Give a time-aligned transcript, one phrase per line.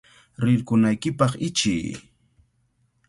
[0.45, 1.87] ¡Rirqunaykipaq ichiy!